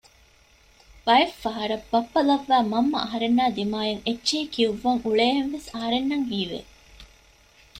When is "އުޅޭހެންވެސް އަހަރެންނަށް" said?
5.03-6.27